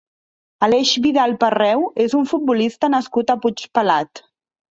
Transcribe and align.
Aleix 0.67 0.93
Vidal 1.05 1.33
Parreu 1.43 1.83
és 2.05 2.17
un 2.21 2.25
futbolista 2.31 2.91
nascut 2.95 3.35
a 3.35 3.39
Puigpelat. 3.45 4.25